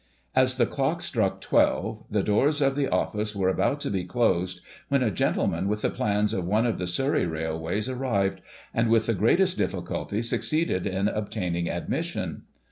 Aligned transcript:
As 0.35 0.55
the 0.55 0.65
clock 0.65 1.03
struck 1.03 1.41
twelve, 1.41 2.05
the 2.09 2.23
doors 2.23 2.59
of 2.59 2.75
the 2.75 2.87
office 2.89 3.35
were 3.35 3.49
about 3.49 3.79
to 3.81 3.91
be 3.91 4.03
closed, 4.03 4.61
when 4.87 5.03
a 5.03 5.11
gentleman 5.11 5.67
with 5.67 5.83
the 5.83 5.91
plans 5.91 6.33
of 6.33 6.47
one 6.47 6.65
of 6.65 6.79
the 6.79 6.87
Surrey 6.87 7.27
railways 7.27 7.87
arrived, 7.87 8.41
and, 8.73 8.89
with 8.89 9.05
the 9.05 9.13
greatest 9.13 9.59
difficulty, 9.59 10.23
succeeded 10.23 10.87
in 10.87 11.07
obtaining 11.07 11.69
admission. 11.69 12.45